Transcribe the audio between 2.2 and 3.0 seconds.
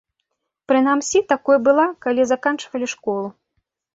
заканчвалі